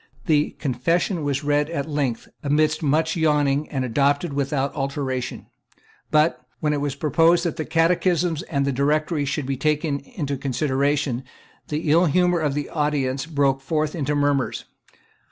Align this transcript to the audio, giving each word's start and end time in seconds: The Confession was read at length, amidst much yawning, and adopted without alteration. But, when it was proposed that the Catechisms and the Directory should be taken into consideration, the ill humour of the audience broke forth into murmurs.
The 0.25 0.55
Confession 0.57 1.23
was 1.23 1.43
read 1.43 1.69
at 1.69 1.87
length, 1.87 2.27
amidst 2.41 2.81
much 2.81 3.15
yawning, 3.15 3.69
and 3.69 3.85
adopted 3.85 4.33
without 4.33 4.73
alteration. 4.73 5.45
But, 6.09 6.41
when 6.59 6.73
it 6.73 6.81
was 6.81 6.95
proposed 6.95 7.45
that 7.45 7.55
the 7.55 7.65
Catechisms 7.65 8.41
and 8.49 8.65
the 8.65 8.71
Directory 8.71 9.25
should 9.25 9.45
be 9.45 9.57
taken 9.57 9.99
into 9.99 10.37
consideration, 10.37 11.23
the 11.67 11.91
ill 11.91 12.07
humour 12.07 12.39
of 12.39 12.55
the 12.55 12.67
audience 12.69 13.27
broke 13.27 13.61
forth 13.61 13.93
into 13.93 14.15
murmurs. 14.15 14.65